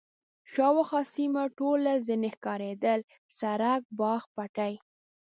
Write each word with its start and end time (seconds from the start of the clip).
شاوخوا 0.53 1.01
سیمه 1.15 1.43
ټوله 1.57 1.93
ځنې 2.07 2.29
ښکارېدل، 2.35 2.99
سړک، 3.39 3.81
باغ، 3.99 4.21
پټی. 4.35 4.73